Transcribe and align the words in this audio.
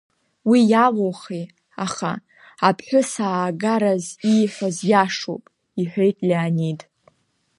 Уи 0.49 0.59
иалухи, 0.71 1.43
аха 1.85 2.11
аԥҳәысаагараз 2.67 4.05
ииҳәаз 4.31 4.77
иашоуп,— 4.91 5.43
иҳәеит 5.81 6.17
Леонид. 6.27 6.79